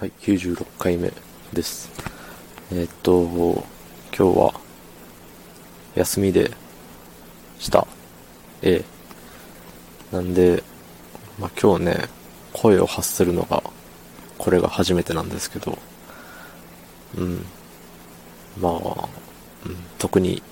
[0.00, 1.12] はい、96回目
[1.52, 1.90] です。
[2.72, 3.22] えーっと、
[4.16, 4.54] 今日は
[5.94, 6.52] 休みで
[7.58, 7.86] した。
[8.62, 8.82] え
[10.10, 10.16] え。
[10.16, 10.64] なんで、
[11.38, 12.08] まあ、今日ね、
[12.54, 13.62] 声を発するのが、
[14.38, 15.76] これが初めてなんですけど、
[17.18, 17.44] うん。
[18.58, 19.08] まあ、
[19.66, 20.42] うん、特に、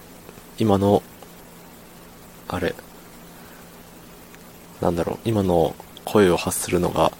[0.58, 1.02] 今の、
[2.48, 2.74] あれ、
[4.82, 5.74] なんだろう、今の
[6.04, 7.12] 声を発するのが、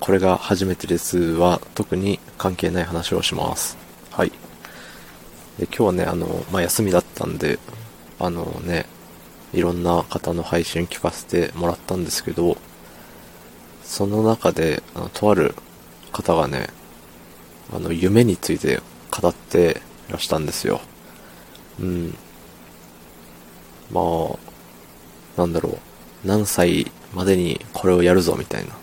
[0.00, 3.76] これが初めてですは特に関係ない話をします。
[4.10, 4.30] はい。
[5.58, 7.58] で今日はね、あの、まあ、休みだったんで、
[8.18, 8.86] あのね、
[9.52, 12.56] いろんな方の配信聞かせてもらったんですけど、
[13.84, 15.54] その中で、あのとある
[16.12, 16.68] 方がね、
[17.72, 20.80] あの、夢について語ってらしたんですよ。
[21.78, 22.16] うん。
[23.92, 25.78] まあ、なんだろう。
[26.26, 28.79] 何歳までにこれをやるぞみたいな。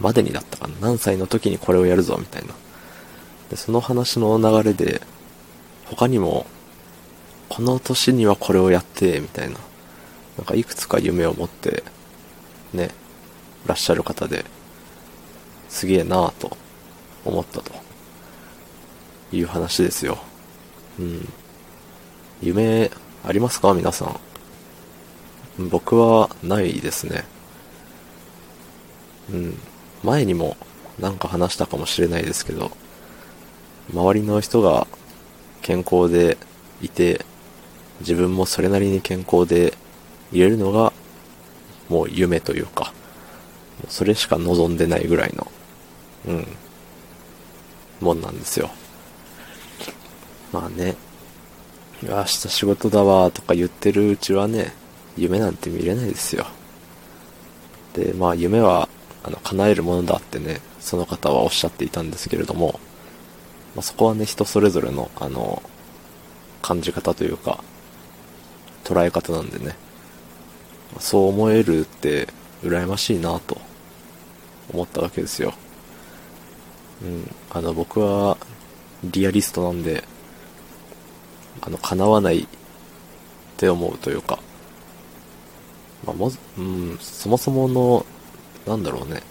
[0.00, 0.74] までにだったかな。
[0.80, 2.54] 何歳の時にこれをやるぞみたいな。
[3.50, 5.00] で、その話の流れで、
[5.86, 6.46] 他にも、
[7.48, 9.58] この年にはこれをやって、みたいな。
[10.36, 11.84] なんかいくつか夢を持って、
[12.72, 12.90] ね、
[13.64, 14.44] いらっしゃる方で、
[15.68, 16.56] すげえなぁと
[17.24, 17.72] 思ったと。
[19.32, 20.18] いう話ですよ。
[21.00, 21.28] うん。
[22.40, 22.90] 夢、
[23.24, 23.74] ありますか？
[23.74, 24.20] 皆さん。
[25.68, 27.24] 僕はないですね。
[29.32, 29.58] うん。
[30.02, 30.56] 前にも
[30.98, 32.70] なんか話したかもしれないですけど、
[33.92, 34.86] 周りの人が
[35.62, 36.36] 健康で
[36.82, 37.24] いて、
[38.00, 39.74] 自分もそれなりに健康で
[40.32, 40.92] いれるのが、
[41.88, 42.92] もう夢というか、
[43.88, 45.50] それしか望んでないぐらいの、
[46.26, 46.46] うん、
[48.00, 48.70] もんなんですよ。
[50.52, 50.96] まあね、
[52.02, 54.72] 明日仕事だわとか言ってるうちはね、
[55.16, 56.46] 夢なんて見れないですよ。
[57.94, 58.88] で、まあ夢は、
[59.26, 62.78] あの、叶えるものだってね、その方はおっしゃっていたんですけれども、
[63.74, 65.62] まあ、そこはね、人それぞれの、あの、
[66.62, 67.62] 感じ方というか、
[68.84, 69.76] 捉え方なんでね、
[71.00, 72.28] そう思えるって、
[72.62, 73.58] 羨ましいなと、
[74.72, 75.54] 思ったわけですよ。
[77.02, 78.38] うん、あの、僕は、
[79.02, 80.04] リアリストなんで、
[81.60, 82.46] あの、叶わないっ
[83.56, 84.38] て思うというか、
[86.04, 88.06] まあ、も、うん、そもそもの、
[88.66, 89.22] なんだろうね、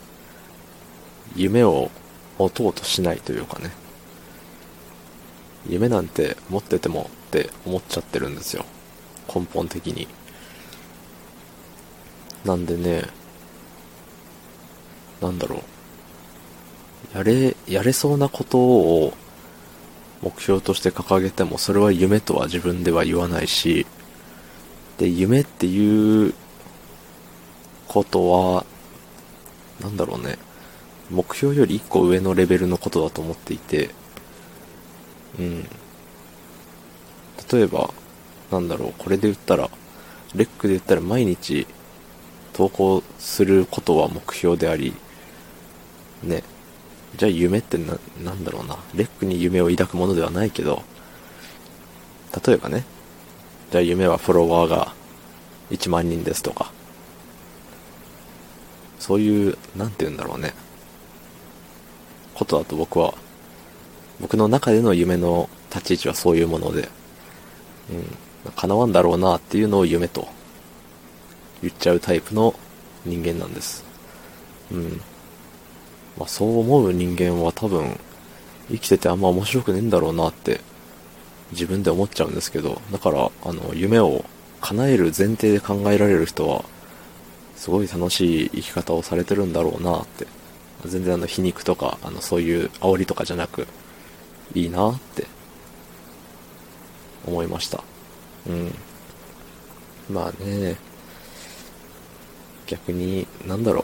[1.35, 1.91] 夢を
[2.37, 3.71] 持とうとしないというかね、
[5.67, 8.65] 夢なんて持っててもって思っちゃってるんですよ。
[9.33, 10.07] 根本的に。
[12.45, 13.03] なんでね、
[15.21, 15.63] なんだろ
[17.13, 17.17] う。
[17.17, 19.13] やれ、やれそうなことを
[20.21, 23.85] 目標として掲げても、それは夢とは自分では言わないし、
[24.97, 26.33] で、夢っていう
[27.87, 28.65] ことは、
[29.81, 30.37] なんだろうね、
[31.09, 33.89] 目標より一個上のレベルのことだと思っていて、
[35.39, 35.63] うん。
[37.51, 37.89] 例えば、
[38.51, 39.69] なんだろう、これで言ったら、
[40.33, 41.67] レックで言ったら毎日
[42.53, 44.93] 投稿することは目標であり、
[46.23, 46.43] ね、
[47.17, 50.83] じゃあ夢ってな、なんだろうな、レックに夢を抱くものではないけど、
[52.45, 52.83] 例えばね、
[53.71, 54.93] じゃあ夢はフォロワーが
[55.71, 56.71] 1万人ですとか、
[58.99, 60.53] そういう、なんて言うんだろうね、
[62.33, 63.13] ことだと僕は、
[64.19, 66.89] 僕の中での夢の立ち位置はそういうもので、
[67.89, 70.27] うん、叶わんだろうなっていうのを夢と
[71.61, 72.55] 言っちゃうタイプの
[73.05, 73.83] 人間なんです。
[74.71, 75.01] うん。
[76.17, 77.99] まあそう思う人間は多分
[78.69, 80.61] 生きててあんま面白くねえんだろうなって
[81.51, 84.23] 自分で思っちゃうんですけど、だからあの夢を
[84.61, 86.63] 叶える前提で考えられる人は
[87.65, 90.27] すごい楽しい生き方をされてるんだろうなって。
[90.85, 93.65] 全然あの皮肉とかあのそういう煽りとかじゃなく
[94.53, 95.25] いいなって
[97.25, 97.83] 思いました。
[98.47, 98.71] うん。
[100.13, 100.75] まあね、
[102.67, 103.83] 逆に、なんだろ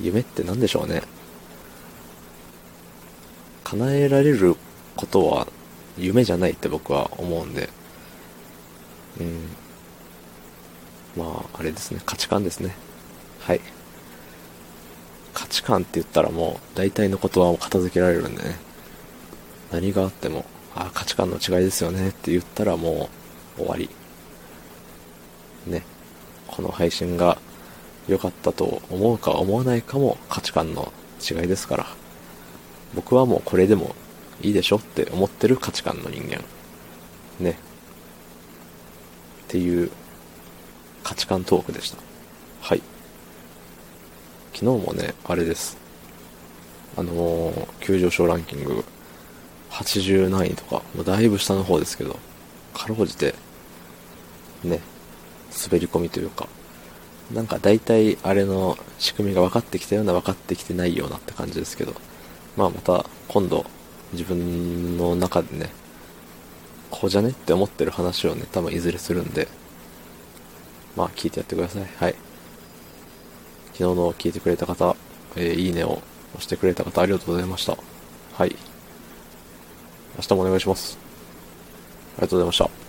[0.00, 0.02] う。
[0.02, 1.02] 夢って何でしょうね。
[3.62, 4.56] 叶えられる
[4.96, 5.46] ことは
[5.96, 7.68] 夢じゃないって僕は思うんで。
[9.20, 9.46] うん。
[11.16, 12.00] まあ、あれですね。
[12.04, 12.74] 価値観ですね。
[13.46, 13.60] はい。
[15.32, 18.56] 価値観って言ったらもう大体のことは片付けられるんでね。
[19.70, 20.44] 何があっても、
[20.74, 23.08] あ価値観の違いですよねって言ったらも
[23.56, 23.88] う終わり。
[25.68, 25.84] ね。
[26.48, 27.38] この配信が
[28.08, 31.86] 良かったと思うか思わないかも価値観の違いですから。
[32.96, 33.94] 僕はもうこれでも
[34.42, 36.42] いいでしょって思ってる価値観の人間。
[37.38, 37.50] ね。
[37.50, 37.54] っ
[39.46, 39.92] ていう
[41.04, 41.98] 価値観トークでした。
[42.60, 42.82] はい。
[44.56, 45.76] 昨日もね、あれです。
[46.96, 48.86] あのー急上昇ランキング、
[49.68, 52.18] 80何位とか、もうだいぶ下の方ですけど、
[52.72, 53.34] かろうじて、
[54.64, 54.80] ね、
[55.62, 56.48] 滑り込みというか、
[57.34, 61.92] なんか大体あれの仕組みが分かってきたような分かってきてないようなって感じですけど、
[62.56, 63.66] まあまた今度
[64.14, 65.68] 自分の中でね、
[66.90, 69.48] こうじゃねって思ってる話をね、多分いずれするんで、
[70.96, 71.86] まあ聞いてやってください。
[71.98, 72.14] はい。
[73.78, 74.96] 昨日の聞いてくれた方、
[75.36, 76.00] えーいいねを
[76.32, 77.76] 押してくれた方ありがとうございました。
[78.32, 78.56] はい。
[80.16, 80.98] 明日もお願いします。
[82.16, 82.85] ありがとうございました。